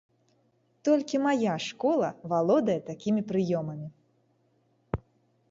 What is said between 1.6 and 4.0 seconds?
школа валодае такімі прыёмамі!